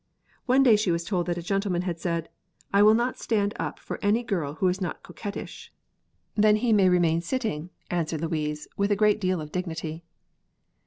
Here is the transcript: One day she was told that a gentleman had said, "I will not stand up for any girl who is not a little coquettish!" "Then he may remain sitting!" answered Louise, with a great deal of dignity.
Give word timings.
One 0.47 0.63
day 0.63 0.75
she 0.77 0.89
was 0.89 1.03
told 1.03 1.27
that 1.27 1.37
a 1.37 1.43
gentleman 1.43 1.83
had 1.83 1.99
said, 1.99 2.27
"I 2.73 2.81
will 2.81 2.95
not 2.95 3.19
stand 3.19 3.53
up 3.59 3.77
for 3.77 3.99
any 4.01 4.23
girl 4.23 4.55
who 4.55 4.67
is 4.67 4.81
not 4.81 4.95
a 4.95 4.97
little 4.97 5.13
coquettish!" 5.13 5.71
"Then 6.33 6.55
he 6.55 6.73
may 6.73 6.89
remain 6.89 7.21
sitting!" 7.21 7.69
answered 7.91 8.21
Louise, 8.21 8.67
with 8.75 8.91
a 8.91 8.95
great 8.95 9.21
deal 9.21 9.39
of 9.39 9.51
dignity. 9.51 10.03